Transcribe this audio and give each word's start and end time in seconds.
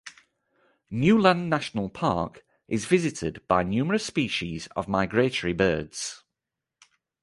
Nieuw 0.89 1.19
Land 1.21 1.47
National 1.47 1.87
Park 1.87 2.43
is 2.67 2.85
visited 2.87 3.47
by 3.47 3.61
numerous 3.61 4.03
species 4.03 4.65
of 4.75 4.87
migratory 4.87 5.53
birds. 5.53 6.23